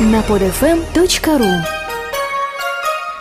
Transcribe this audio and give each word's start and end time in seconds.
на 0.00 0.20
podfm.ru 0.20 1.82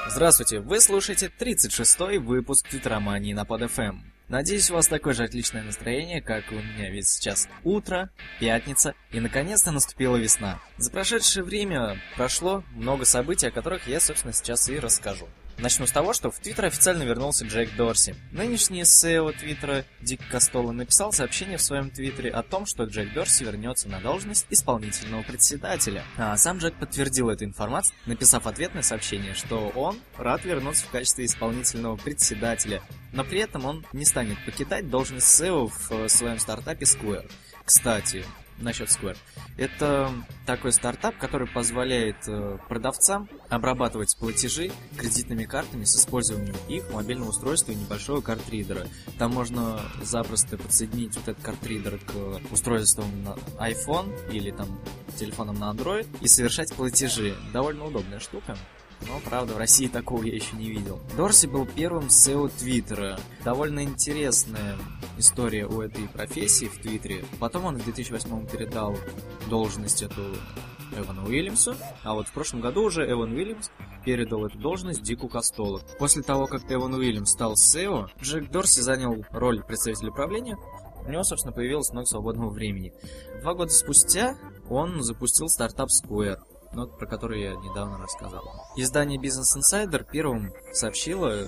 Здравствуйте, 0.09 0.59
вы 0.59 0.79
слушаете 0.79 1.31
36-й 1.39 2.17
выпуск 2.17 2.67
Твитромании 2.69 3.33
на 3.33 3.43
PodFM. 3.43 3.99
Надеюсь, 4.27 4.69
у 4.71 4.75
вас 4.75 4.87
такое 4.87 5.13
же 5.13 5.23
отличное 5.23 5.63
настроение, 5.63 6.21
как 6.21 6.45
у 6.51 6.55
меня, 6.55 6.89
ведь 6.89 7.07
сейчас 7.07 7.49
утро, 7.63 8.09
пятница, 8.39 8.93
и 9.11 9.19
наконец-то 9.19 9.71
наступила 9.71 10.15
весна. 10.15 10.59
За 10.77 10.91
прошедшее 10.91 11.43
время 11.43 11.97
прошло 12.15 12.63
много 12.73 13.05
событий, 13.05 13.47
о 13.47 13.51
которых 13.51 13.87
я, 13.87 13.99
собственно, 13.99 14.33
сейчас 14.33 14.69
и 14.69 14.79
расскажу. 14.79 15.27
Начну 15.61 15.85
с 15.85 15.91
того, 15.91 16.13
что 16.13 16.31
в 16.31 16.39
Твиттер 16.39 16.65
официально 16.65 17.03
вернулся 17.03 17.45
Джек 17.45 17.75
Дорси. 17.75 18.15
Нынешний 18.31 18.81
SEO 18.81 19.31
Твиттера 19.31 19.85
Дик 20.01 20.19
Костола 20.27 20.71
написал 20.71 21.13
сообщение 21.13 21.59
в 21.59 21.61
своем 21.61 21.91
Твиттере 21.91 22.31
о 22.31 22.41
том, 22.41 22.65
что 22.65 22.85
Джек 22.85 23.13
Дорси 23.13 23.43
вернется 23.43 23.87
на 23.87 23.99
должность 23.99 24.47
исполнительного 24.49 25.21
председателя. 25.21 26.03
А 26.17 26.35
сам 26.35 26.57
Джек 26.57 26.73
подтвердил 26.79 27.29
эту 27.29 27.45
информацию, 27.45 27.95
написав 28.07 28.47
ответное 28.47 28.81
сообщение, 28.81 29.35
что 29.35 29.69
он 29.75 29.99
рад 30.17 30.43
вернуться 30.45 30.83
в 30.87 30.89
качестве 30.89 31.25
исполнительного 31.25 31.95
председателя, 31.95 32.81
но 33.13 33.23
при 33.23 33.37
этом 33.37 33.65
он 33.65 33.85
не 33.93 34.05
станет 34.05 34.43
покидать 34.43 34.89
должность 34.89 35.27
SEO 35.27 35.71
в 35.89 36.09
своем 36.09 36.39
стартапе 36.39 36.85
Square. 36.85 37.29
Кстати, 37.63 38.25
насчет 38.61 38.89
Square. 38.89 39.17
Это 39.57 40.11
такой 40.45 40.71
стартап, 40.71 41.17
который 41.17 41.47
позволяет 41.47 42.17
э, 42.27 42.57
продавцам 42.67 43.29
обрабатывать 43.49 44.17
платежи 44.17 44.71
кредитными 44.97 45.45
картами 45.45 45.83
с 45.83 45.95
использованием 45.95 46.55
их 46.67 46.91
мобильного 46.91 47.29
устройства 47.29 47.71
и 47.71 47.75
небольшого 47.75 48.21
картридера. 48.21 48.87
Там 49.17 49.33
можно 49.33 49.81
запросто 50.01 50.57
подсоединить 50.57 51.15
вот 51.15 51.27
этот 51.27 51.43
картридер 51.43 51.99
к 51.99 52.51
устройству 52.51 53.03
на 53.23 53.35
iPhone 53.63 54.31
или 54.31 54.51
там 54.51 54.79
телефоном 55.17 55.59
на 55.59 55.71
Android 55.71 56.07
и 56.21 56.27
совершать 56.27 56.73
платежи. 56.73 57.35
Довольно 57.53 57.85
удобная 57.85 58.19
штука. 58.19 58.57
Но, 59.07 59.19
правда, 59.25 59.53
в 59.53 59.57
России 59.57 59.87
такого 59.87 60.23
я 60.23 60.35
еще 60.35 60.55
не 60.55 60.69
видел. 60.69 60.99
Дорси 61.17 61.47
был 61.47 61.65
первым 61.65 62.07
SEO 62.07 62.51
Твиттера. 62.57 63.19
Довольно 63.43 63.83
интересная 63.83 64.77
история 65.17 65.65
у 65.65 65.81
этой 65.81 66.07
профессии 66.07 66.65
в 66.65 66.79
Твиттере. 66.81 67.25
Потом 67.39 67.65
он 67.65 67.77
в 67.77 67.83
2008 67.83 68.47
передал 68.47 68.95
должность 69.49 70.01
эту 70.01 70.21
Эвану 70.95 71.25
Уильямсу, 71.25 71.75
а 72.03 72.13
вот 72.13 72.27
в 72.27 72.33
прошлом 72.33 72.61
году 72.61 72.83
уже 72.83 73.09
Эван 73.09 73.33
Уильямс 73.33 73.69
передал 74.03 74.45
эту 74.45 74.57
должность 74.57 75.01
Дику 75.01 75.29
Костолу. 75.29 75.81
После 75.99 76.21
того, 76.21 76.47
как 76.47 76.69
Эван 76.69 76.93
Уильямс 76.93 77.31
стал 77.31 77.53
SEO, 77.53 78.09
Джек 78.21 78.49
Дорси 78.51 78.81
занял 78.81 79.23
роль 79.31 79.63
представителя 79.63 80.11
правления, 80.11 80.57
у 81.05 81.09
него, 81.09 81.23
собственно, 81.23 81.53
появилось 81.53 81.91
много 81.91 82.05
свободного 82.05 82.49
времени. 82.49 82.93
Два 83.41 83.53
года 83.53 83.71
спустя 83.71 84.35
он 84.69 85.01
запустил 85.01 85.47
стартап 85.49 85.89
Square, 85.89 86.39
ну, 86.73 86.87
про 86.87 87.05
который 87.05 87.41
я 87.41 87.55
недавно 87.55 87.97
рассказал. 87.97 88.43
Издание 88.75 89.19
Business 89.19 89.57
Insider 89.57 90.05
первым 90.09 90.53
сообщило 90.73 91.47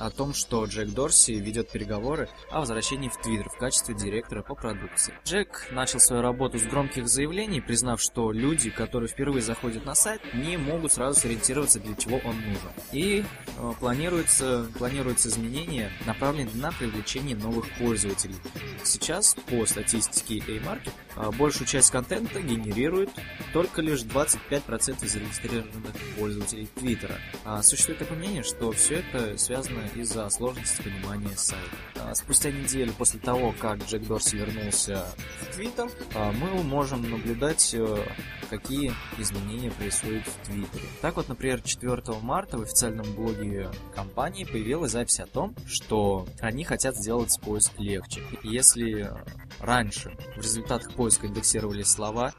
о 0.00 0.10
том, 0.10 0.32
что 0.32 0.64
Джек 0.64 0.88
Дорси 0.88 1.32
ведет 1.32 1.70
переговоры 1.70 2.28
о 2.50 2.60
возвращении 2.60 3.08
в 3.08 3.16
Твиттер 3.18 3.50
в 3.50 3.58
качестве 3.58 3.94
директора 3.94 4.42
по 4.42 4.54
продукции. 4.54 5.14
Джек 5.24 5.68
начал 5.70 6.00
свою 6.00 6.22
работу 6.22 6.58
с 6.58 6.62
громких 6.62 7.06
заявлений, 7.06 7.60
признав, 7.60 8.00
что 8.00 8.32
люди, 8.32 8.70
которые 8.70 9.08
впервые 9.08 9.42
заходят 9.42 9.84
на 9.84 9.94
сайт, 9.94 10.22
не 10.32 10.56
могут 10.56 10.92
сразу 10.92 11.20
сориентироваться, 11.20 11.80
для 11.80 11.94
чего 11.94 12.16
он 12.24 12.36
нужен. 12.36 12.70
И 12.92 13.24
э, 13.58 13.72
планируется, 13.78 14.66
планируется 14.78 15.28
изменения, 15.28 15.90
направленные 16.06 16.54
на 16.54 16.72
привлечение 16.72 17.36
новых 17.36 17.66
пользователей. 17.78 18.36
Сейчас, 18.82 19.36
по 19.50 19.66
статистике 19.66 20.42
A-Market, 20.48 20.92
большую 21.32 21.66
часть 21.66 21.90
контента 21.90 22.40
генерирует 22.40 23.10
только 23.52 23.82
лишь 23.82 24.00
25% 24.02 25.06
зарегистрированных 25.06 25.94
пользователей 26.18 26.68
Твиттера. 26.74 27.16
А 27.44 27.62
существует 27.62 27.98
такое 27.98 28.18
мнение, 28.18 28.42
что 28.42 28.72
все 28.72 28.96
это 28.96 29.36
связано 29.38 29.80
из-за 29.94 30.28
сложности 30.30 30.82
понимания 30.82 31.36
сайта. 31.36 31.76
А, 31.96 32.14
спустя 32.14 32.50
неделю 32.50 32.92
после 32.92 33.20
того, 33.20 33.54
как 33.58 33.78
Джек 33.84 34.06
Дорси 34.06 34.36
вернулся 34.36 35.06
в 35.40 35.54
Твиттер, 35.54 35.90
а, 36.14 36.32
мы 36.32 36.62
можем 36.62 37.08
наблюдать, 37.10 37.74
э, 37.74 38.04
какие 38.48 38.92
изменения 39.18 39.70
происходят 39.70 40.26
в 40.26 40.46
Твиттере. 40.46 40.84
Так 41.00 41.16
вот, 41.16 41.28
например, 41.28 41.62
4 41.62 42.20
марта 42.20 42.58
в 42.58 42.62
официальном 42.62 43.12
блоге 43.14 43.70
компании 43.94 44.44
появилась 44.44 44.92
запись 44.92 45.20
о 45.20 45.26
том, 45.26 45.54
что 45.66 46.26
они 46.40 46.64
хотят 46.64 46.96
сделать 46.96 47.38
поиск 47.40 47.72
легче. 47.78 48.22
Если 48.42 49.10
раньше. 49.60 50.16
В 50.36 50.40
результатах 50.40 50.94
поиска 50.94 51.26
индексировали 51.26 51.82
слова 51.82 52.32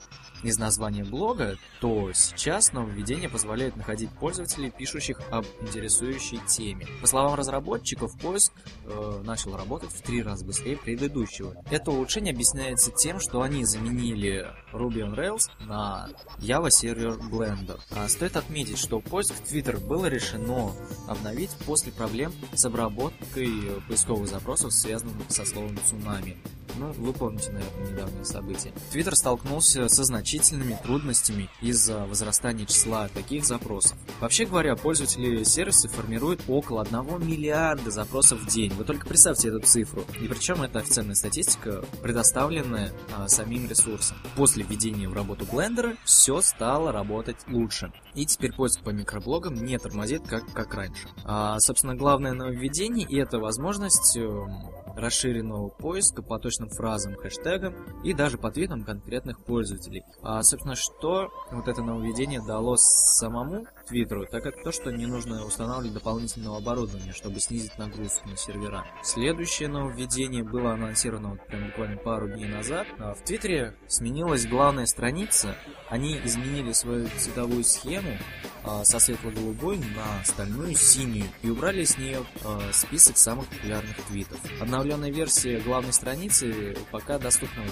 из 0.43 0.57
названия 0.57 1.03
блога, 1.03 1.57
то 1.79 2.11
сейчас 2.13 2.73
нововведение 2.73 3.29
позволяет 3.29 3.75
находить 3.75 4.09
пользователей, 4.11 4.71
пишущих 4.71 5.21
об 5.31 5.45
интересующей 5.61 6.39
теме. 6.47 6.87
По 7.01 7.07
словам 7.07 7.35
разработчиков, 7.35 8.17
поиск 8.19 8.53
э, 8.85 9.21
начал 9.23 9.55
работать 9.55 9.91
в 9.91 10.01
три 10.01 10.23
раза 10.23 10.45
быстрее 10.45 10.77
предыдущего. 10.77 11.55
Это 11.69 11.91
улучшение 11.91 12.33
объясняется 12.33 12.91
тем, 12.91 13.19
что 13.19 13.41
они 13.41 13.65
заменили 13.65 14.47
Ruby 14.73 15.01
on 15.01 15.15
Rails 15.15 15.49
на 15.59 16.09
Java 16.39 16.69
Server 16.69 17.19
Blender. 17.29 17.79
А 17.91 18.07
стоит 18.09 18.35
отметить, 18.35 18.77
что 18.77 18.99
поиск 18.99 19.33
в 19.33 19.43
Twitter 19.43 19.79
было 19.79 20.05
решено 20.07 20.71
обновить 21.07 21.51
после 21.65 21.91
проблем 21.91 22.33
с 22.53 22.65
обработкой 22.65 23.51
поисковых 23.87 24.27
запросов, 24.27 24.73
связанных 24.73 25.15
со 25.29 25.45
словом 25.45 25.77
цунами. 25.85 26.37
Ну, 26.77 26.91
вы 26.93 27.13
помните, 27.13 27.51
наверное, 27.51 27.91
недавние 27.91 28.25
события. 28.25 28.71
Твиттер 28.91 29.15
столкнулся 29.15 29.89
со 29.89 30.03
значительными 30.31 30.77
трудностями 30.81 31.49
из-за 31.61 32.05
возрастания 32.05 32.65
числа 32.65 33.09
таких 33.09 33.43
запросов. 33.45 33.97
Вообще 34.21 34.45
говоря, 34.45 34.75
пользователи 34.75 35.43
сервиса 35.43 35.89
формируют 35.89 36.41
около 36.47 36.83
1 36.83 37.27
миллиарда 37.27 37.91
запросов 37.91 38.39
в 38.39 38.47
день. 38.47 38.71
Вы 38.73 38.85
только 38.85 39.05
представьте 39.05 39.49
эту 39.49 39.59
цифру. 39.59 40.05
И 40.21 40.27
причем 40.27 40.61
это 40.61 40.79
официальная 40.79 41.15
статистика, 41.15 41.83
предоставленная 42.01 42.93
а, 43.13 43.27
самим 43.27 43.67
ресурсом. 43.67 44.17
После 44.35 44.63
введения 44.63 45.09
в 45.09 45.13
работу 45.13 45.45
блендера 45.51 45.97
все 46.05 46.41
стало 46.41 46.93
работать 46.93 47.37
лучше. 47.47 47.91
И 48.15 48.25
теперь 48.25 48.53
поиск 48.53 48.81
по 48.83 48.89
микроблогам 48.91 49.55
не 49.55 49.77
тормозит, 49.77 50.25
как, 50.27 50.49
как 50.53 50.73
раньше. 50.73 51.09
А, 51.25 51.59
собственно, 51.59 51.95
главное 51.95 52.31
нововведение 52.31 53.05
и 53.05 53.17
это 53.17 53.39
возможность 53.39 54.15
эм, 54.15 54.47
расширенного 54.95 55.69
поиска 55.69 56.21
по 56.21 56.39
точным 56.39 56.69
фразам, 56.69 57.15
хэштегам 57.15 57.75
и 58.03 58.13
даже 58.13 58.37
по 58.37 58.51
твитам 58.51 58.83
конкретных 58.83 59.43
пользователей. 59.43 60.03
А, 60.21 60.41
собственно, 60.43 60.75
что 60.75 61.29
вот 61.51 61.67
это 61.67 61.81
нововведение 61.81 62.41
дало 62.45 62.75
самому 62.77 63.65
Твиттеру, 63.91 64.25
так 64.25 64.45
это 64.45 64.57
то, 64.63 64.71
что 64.71 64.89
не 64.89 65.05
нужно 65.05 65.45
устанавливать 65.45 65.95
дополнительного 65.95 66.59
оборудования, 66.59 67.11
чтобы 67.11 67.41
снизить 67.41 67.77
нагрузку 67.77 68.29
на 68.29 68.37
сервера. 68.37 68.85
Следующее 69.03 69.67
нововведение 69.67 70.43
было 70.43 70.71
анонсировано 70.71 71.31
вот 71.31 71.45
прям 71.45 71.67
буквально 71.67 71.97
пару 71.97 72.29
дней 72.29 72.47
назад. 72.47 72.87
А, 72.99 73.13
в 73.13 73.21
Твиттере 73.23 73.75
сменилась 73.87 74.47
главная 74.47 74.85
страница, 74.85 75.57
они 75.89 76.17
изменили 76.23 76.71
свою 76.71 77.09
цветовую 77.17 77.65
схему 77.65 78.17
а, 78.63 78.85
со 78.85 78.97
светло-голубой 78.99 79.77
на 79.77 80.23
стальную 80.23 80.73
синюю 80.75 81.25
и 81.41 81.49
убрали 81.49 81.83
с 81.83 81.97
нее 81.97 82.23
а, 82.45 82.61
список 82.71 83.17
самых 83.17 83.47
популярных 83.47 83.97
твитов. 84.07 84.39
Обновленная 84.61 85.11
версия 85.11 85.59
главной 85.59 85.91
страницы 85.91 86.77
пока 86.91 87.19
доступна 87.19 87.63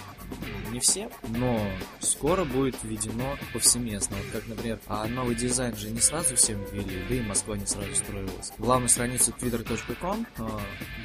не 0.71 0.79
всем, 0.79 1.09
но 1.29 1.65
скоро 1.99 2.43
будет 2.43 2.75
введено 2.83 3.37
повсеместно. 3.53 4.17
Вот 4.17 4.25
как, 4.31 4.47
например, 4.47 4.79
а 4.87 5.07
новый 5.07 5.35
дизайн 5.35 5.75
же 5.75 5.89
не 5.89 5.99
сразу 6.09 6.35
всем 6.35 6.59
ввели, 6.71 7.03
да 7.07 7.15
и 7.15 7.21
Москва 7.21 7.55
не 7.55 7.67
сразу 7.67 7.93
строилась. 7.93 8.51
Главную 8.57 8.89
страницу 8.89 9.31
twitter.com 9.39 10.25
э, 10.37 10.49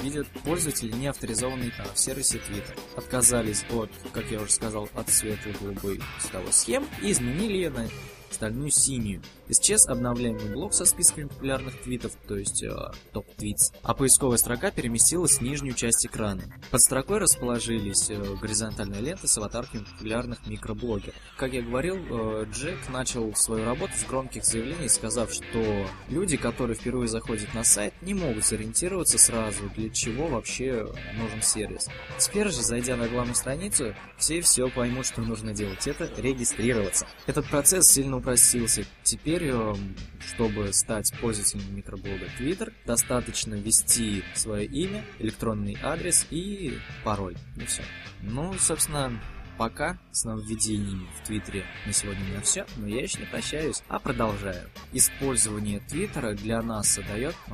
видят 0.02 0.26
пользователи, 0.44 0.92
не 0.92 1.08
авторизованные 1.08 1.72
в 1.94 1.98
сервисе 1.98 2.38
Twitter. 2.38 2.78
Отказались 2.96 3.66
от, 3.70 3.90
как 4.12 4.30
я 4.30 4.40
уже 4.40 4.52
сказал, 4.52 4.88
от 4.94 5.10
светло-голубой 5.10 6.00
цветовой 6.20 6.52
схем 6.52 6.86
и 7.02 7.12
изменили 7.12 7.68
на 7.68 7.86
стальную 8.34 8.70
синюю. 8.70 9.22
Исчез 9.48 9.86
обновляемый 9.86 10.52
блок 10.52 10.74
со 10.74 10.84
списками 10.84 11.28
популярных 11.28 11.80
твитов, 11.82 12.12
то 12.26 12.36
есть 12.36 12.62
э, 12.62 12.74
топ-твитс, 13.12 13.72
а 13.82 13.94
поисковая 13.94 14.38
строка 14.38 14.70
переместилась 14.70 15.38
в 15.38 15.40
нижнюю 15.42 15.74
часть 15.74 16.06
экрана. 16.06 16.42
Под 16.70 16.80
строкой 16.80 17.18
расположились 17.18 18.10
э, 18.10 18.22
горизонтальные 18.40 19.00
ленты 19.00 19.28
с 19.28 19.36
аватарками 19.38 19.84
популярных 19.84 20.46
микроблогеров. 20.46 21.14
Как 21.36 21.52
я 21.52 21.62
говорил, 21.62 21.96
э, 21.96 22.46
Джек 22.52 22.88
начал 22.88 23.34
свою 23.34 23.64
работу 23.64 23.92
с 23.96 24.04
громких 24.04 24.44
заявлений, 24.44 24.88
сказав, 24.88 25.32
что 25.32 25.86
люди, 26.08 26.36
которые 26.36 26.76
впервые 26.76 27.08
заходят 27.08 27.52
на 27.54 27.64
сайт, 27.64 27.94
не 28.02 28.14
могут 28.14 28.44
сориентироваться 28.44 29.18
сразу, 29.18 29.70
для 29.76 29.90
чего 29.90 30.26
вообще 30.28 30.86
нужен 31.18 31.42
сервис. 31.42 31.88
Теперь 32.18 32.48
же, 32.48 32.62
зайдя 32.62 32.96
на 32.96 33.08
главную 33.08 33.34
страницу, 33.34 33.94
все 34.16 34.40
все 34.40 34.68
поймут, 34.68 35.06
что 35.06 35.20
нужно 35.20 35.52
делать. 35.52 35.86
Это 35.86 36.08
регистрироваться. 36.20 37.06
Этот 37.26 37.46
процесс 37.46 37.90
сильно 37.90 38.16
Теперь 38.24 38.86
Теперь, 39.02 39.48
эм, 39.48 39.96
чтобы 40.20 40.72
стать 40.72 41.12
пользователем 41.20 41.76
микроблога 41.76 42.26
Twitter, 42.38 42.72
достаточно 42.86 43.54
ввести 43.54 44.24
свое 44.34 44.66
имя, 44.66 45.04
электронный 45.18 45.76
адрес 45.82 46.26
и 46.30 46.78
пароль. 47.04 47.36
И 47.56 47.64
все. 47.66 47.82
Ну, 48.22 48.54
собственно, 48.54 49.12
пока 49.56 49.98
с 50.12 50.24
нововведениями 50.24 51.06
в 51.20 51.26
Твиттере 51.26 51.64
на 51.86 51.92
сегодня 51.92 52.22
меня 52.24 52.40
все, 52.40 52.66
но 52.76 52.86
я 52.86 53.02
еще 53.02 53.18
не 53.20 53.26
прощаюсь, 53.26 53.82
а 53.88 53.98
продолжаю. 53.98 54.68
Использование 54.92 55.80
Твиттера 55.80 56.34
для 56.34 56.62
нас 56.62 56.98
дает 57.08 57.34
э, 57.48 57.52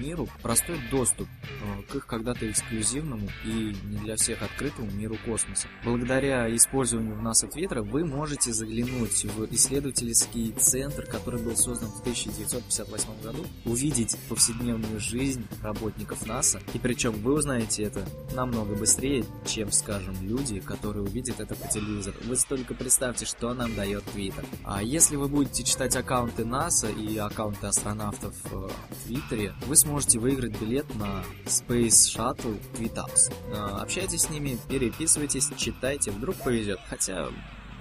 миру 0.00 0.28
простой 0.42 0.78
доступ 0.90 1.28
э, 1.42 1.82
к 1.90 1.96
их 1.96 2.06
когда-то 2.06 2.50
эксклюзивному 2.50 3.28
и 3.44 3.76
не 3.84 3.98
для 3.98 4.16
всех 4.16 4.42
открытому 4.42 4.90
миру 4.90 5.16
космоса. 5.24 5.68
Благодаря 5.84 6.54
использованию 6.54 7.16
в 7.16 7.22
НАСА 7.22 7.48
Твиттера 7.48 7.82
вы 7.82 8.04
можете 8.04 8.52
заглянуть 8.52 9.24
в 9.24 9.46
исследовательский 9.54 10.52
центр, 10.52 11.06
который 11.06 11.40
был 11.42 11.56
создан 11.56 11.90
в 11.90 12.00
1958 12.00 13.22
году, 13.22 13.46
увидеть 13.64 14.16
повседневную 14.28 15.00
жизнь 15.00 15.46
работников 15.62 16.26
НАСА, 16.26 16.60
и 16.74 16.78
причем 16.78 17.12
вы 17.12 17.34
узнаете 17.34 17.84
это 17.84 18.06
намного 18.34 18.74
быстрее, 18.74 19.24
чем, 19.46 19.72
скажем, 19.72 20.14
люди, 20.22 20.60
которые 20.60 21.04
увидят 21.04 21.25
это 21.38 21.54
по 21.54 21.68
телевизору. 21.68 22.16
Вы 22.24 22.36
только 22.48 22.74
представьте, 22.74 23.24
что 23.24 23.52
нам 23.54 23.74
дает 23.74 24.04
Твиттер. 24.04 24.44
А 24.64 24.82
если 24.82 25.16
вы 25.16 25.28
будете 25.28 25.64
читать 25.64 25.96
аккаунты 25.96 26.44
НАСА 26.44 26.88
и 26.88 27.16
аккаунты 27.16 27.66
астронавтов 27.66 28.34
э, 28.52 28.68
в 28.90 29.06
Твиттере, 29.06 29.54
вы 29.66 29.76
сможете 29.76 30.18
выиграть 30.18 30.60
билет 30.60 30.86
на 30.94 31.22
Space 31.44 32.16
Shuttle 32.16 32.60
TweetUps. 32.74 33.32
Э, 33.50 33.80
общайтесь 33.82 34.22
с 34.22 34.30
ними, 34.30 34.58
переписывайтесь, 34.68 35.50
читайте, 35.56 36.10
вдруг 36.10 36.36
повезет. 36.36 36.80
Хотя 36.88 37.28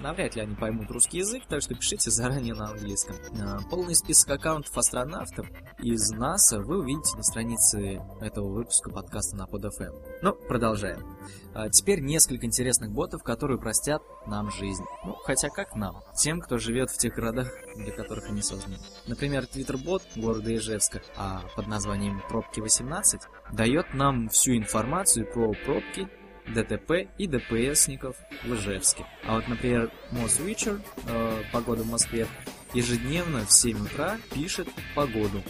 навряд 0.01 0.35
ли 0.35 0.41
они 0.41 0.55
поймут 0.55 0.91
русский 0.91 1.19
язык, 1.19 1.43
так 1.47 1.61
что 1.61 1.75
пишите 1.75 2.11
заранее 2.11 2.53
на 2.53 2.69
английском. 2.69 3.15
А, 3.41 3.59
полный 3.69 3.95
список 3.95 4.29
аккаунтов 4.31 4.77
астронавтов 4.77 5.47
из 5.79 6.09
НАСА 6.11 6.59
вы 6.59 6.79
увидите 6.79 7.15
на 7.17 7.23
странице 7.23 8.01
этого 8.21 8.49
выпуска 8.49 8.89
подкаста 8.89 9.35
на 9.35 9.43
PodFM. 9.43 9.93
Ну, 10.21 10.33
продолжаем. 10.33 11.05
А 11.53 11.69
теперь 11.69 12.01
несколько 12.01 12.45
интересных 12.45 12.91
ботов, 12.91 13.23
которые 13.23 13.59
простят 13.59 14.01
нам 14.27 14.51
жизнь. 14.51 14.83
Ну, 15.05 15.15
хотя 15.23 15.49
как 15.49 15.75
нам? 15.75 16.01
Тем, 16.17 16.41
кто 16.41 16.57
живет 16.57 16.89
в 16.89 16.97
тех 16.97 17.15
городах, 17.15 17.51
для 17.75 17.91
которых 17.91 18.29
они 18.29 18.41
созданы. 18.41 18.77
Например, 19.07 19.45
твиттер-бот 19.45 20.03
города 20.15 20.53
Ижевска 20.55 21.01
а 21.15 21.41
под 21.55 21.67
названием 21.67 22.21
Пробки18 22.29 23.21
дает 23.53 23.93
нам 23.93 24.29
всю 24.29 24.57
информацию 24.57 25.25
про 25.31 25.53
пробки 25.65 26.09
ДТП 26.47 27.07
и 27.17 27.27
ДПСников 27.27 28.17
в 28.43 28.53
Ижевске. 28.53 29.05
А 29.25 29.35
вот, 29.35 29.47
например, 29.47 29.91
Мосвичер, 30.11 30.79
э, 31.07 31.41
погода 31.51 31.83
в 31.83 31.87
Москве, 31.87 32.27
ежедневно 32.75 33.45
в 33.45 33.51
7 33.51 33.85
утра 33.85 34.17
пишет 34.33 34.67
погоду. 34.93 35.41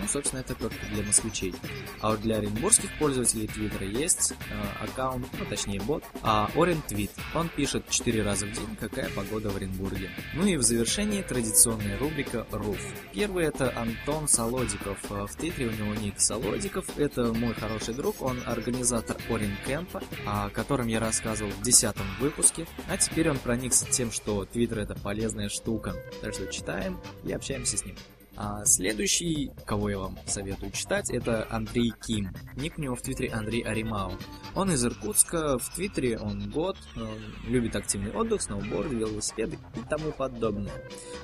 Ну, 0.00 0.08
собственно, 0.08 0.40
это 0.40 0.54
только 0.54 0.76
для 0.92 1.02
москвичей. 1.04 1.54
А 2.00 2.10
вот 2.10 2.20
для 2.20 2.36
оренбургских 2.36 2.90
пользователей 2.98 3.46
Твиттера 3.46 3.86
есть 3.86 4.32
э, 4.32 4.84
аккаунт, 4.84 5.26
ну, 5.38 5.44
точнее 5.46 5.80
бот, 5.80 6.02
а 6.22 6.50
Орентвит. 6.56 7.12
Он 7.34 7.48
пишет 7.48 7.88
4 7.88 8.22
раза 8.22 8.46
в 8.46 8.52
день, 8.52 8.76
какая 8.78 9.08
погода 9.10 9.50
в 9.50 9.56
Оренбурге. 9.56 10.10
Ну 10.34 10.46
и 10.46 10.56
в 10.56 10.62
завершении 10.62 11.22
традиционная 11.22 11.96
рубрика 11.98 12.46
«Руф». 12.50 12.78
Первый 13.12 13.44
это 13.44 13.72
Антон 13.78 14.28
Солодиков. 14.28 14.98
Э, 15.10 15.26
в 15.26 15.36
Твиттере 15.36 15.68
у 15.68 15.70
него 15.70 15.94
ник 15.94 16.20
Солодиков. 16.20 16.84
Это 16.98 17.32
мой 17.32 17.54
хороший 17.54 17.94
друг, 17.94 18.20
он 18.20 18.40
организатор 18.46 19.16
Оренкэмпа, 19.30 20.02
о 20.26 20.50
котором 20.50 20.88
я 20.88 21.00
рассказывал 21.00 21.52
в 21.52 21.62
10 21.62 21.94
выпуске. 22.20 22.66
А 22.88 22.96
теперь 22.96 23.30
он 23.30 23.38
проникся 23.38 23.86
тем, 23.86 24.10
что 24.10 24.44
Твиттер 24.44 24.80
это 24.80 24.94
полезная 24.96 25.48
штука. 25.48 25.94
Так 26.20 26.34
что 26.34 26.46
читай 26.46 26.73
читаем 26.74 26.98
и 27.24 27.32
общаемся 27.32 27.76
с 27.76 27.84
ним. 27.84 27.96
А 28.36 28.64
следующий, 28.64 29.50
кого 29.64 29.90
я 29.90 29.98
вам 29.98 30.18
советую 30.26 30.72
читать, 30.72 31.10
это 31.10 31.46
Андрей 31.50 31.92
Ким. 32.04 32.30
Ник 32.56 32.78
у 32.78 32.82
него 32.82 32.96
в 32.96 33.02
Твиттере 33.02 33.30
Андрей 33.30 33.62
Аримау. 33.62 34.12
Он 34.54 34.72
из 34.72 34.84
Иркутска, 34.84 35.58
в 35.58 35.74
Твиттере 35.74 36.18
он 36.18 36.50
год, 36.50 36.76
он 36.96 37.18
любит 37.46 37.76
активный 37.76 38.12
отдых, 38.12 38.42
сноуборд, 38.42 38.90
велосипеды 38.90 39.58
и 39.76 39.80
тому 39.88 40.10
подобное. 40.12 40.72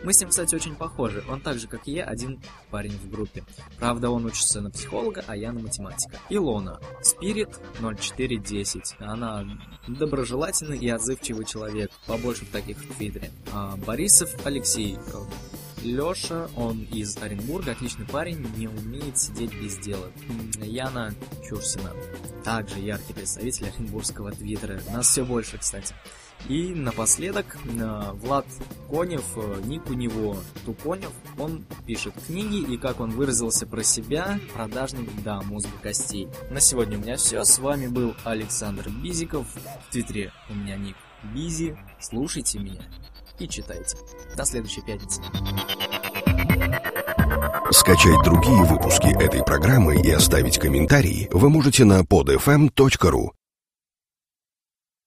Мы 0.05 0.13
с 0.13 0.21
ним, 0.21 0.31
кстати, 0.31 0.55
очень 0.55 0.77
похожи. 0.77 1.25
Он 1.29 1.41
так 1.41 1.59
же, 1.59 1.67
как 1.67 1.89
и 1.89 1.93
я, 1.93 2.05
один 2.05 2.41
парень 2.71 2.97
в 2.97 3.11
группе. 3.11 3.45
Правда, 3.79 4.11
он 4.11 4.27
учится 4.27 4.61
на 4.61 4.71
психолога, 4.71 5.25
а 5.27 5.37
я 5.37 5.53
на 5.53 5.61
математика. 5.61 6.19
Илона. 6.29 6.81
Спирит 7.03 7.59
0410. 7.81 8.97
Она 9.01 9.45
доброжелательный 9.89 10.79
и 10.79 10.89
отзывчивый 10.89 11.45
человек. 11.45 11.91
Побольше 12.07 12.45
в 12.45 12.51
таких 12.51 12.79
в 12.79 12.97
Твиттере. 12.97 13.31
А 13.53 13.77
Борисов 13.77 14.35
Алексей. 14.45 14.97
Лёша, 15.83 16.51
он 16.57 16.83
из 16.93 17.17
Оренбурга, 17.17 17.73
отличный 17.73 18.07
парень, 18.07 18.47
не 18.57 18.69
умеет 18.69 19.19
сидеть 19.19 19.55
без 19.61 19.79
дела. 19.79 20.11
Яна 20.63 21.15
Чурсина, 21.49 21.93
также 22.45 22.79
яркий 22.79 23.15
представитель 23.15 23.69
оренбургского 23.69 24.33
твиттера. 24.33 24.81
Нас 24.93 25.09
все 25.09 25.25
больше, 25.25 25.59
кстати. 25.59 25.95
И 26.49 26.75
напоследок 26.75 27.59
Влад 28.15 28.47
Конев, 28.91 29.25
э, 29.37 29.61
ник 29.65 29.89
у 29.91 29.93
него 29.93 30.39
Тупонев, 30.65 31.13
он 31.39 31.67
пишет 31.87 32.15
книги 32.27 32.73
и 32.73 32.79
как 32.79 33.01
он 33.01 33.11
выразился 33.11 33.67
про 33.67 33.83
себя, 33.83 34.41
продажник 34.55 35.23
до 35.23 35.43
мозга 35.43 35.73
костей. 35.83 36.29
На 36.51 36.61
сегодня 36.61 36.97
у 36.97 37.03
меня 37.03 37.17
все, 37.17 37.45
с 37.45 37.59
вами 37.59 37.89
был 37.89 38.15
Александр 38.25 38.89
Бизиков, 38.89 39.47
в 39.55 39.93
твиттере 39.93 40.33
у 40.49 40.55
меня 40.55 40.77
ник 40.77 40.97
Бизи, 41.35 41.77
слушайте 42.01 42.59
меня 42.59 42.87
и 43.41 43.49
читайте. 43.49 43.97
До 44.37 44.45
следующей 44.45 44.83
пятницы. 44.83 45.21
Скачать 47.73 48.23
другие 48.25 48.63
выпуски 48.65 49.07
этой 49.23 49.43
программы 49.45 50.01
и 50.01 50.11
оставить 50.11 50.59
комментарии 50.59 51.29
вы 51.33 51.51
можете 51.51 51.85
на 51.85 52.01
podfm.ru. 52.01 53.31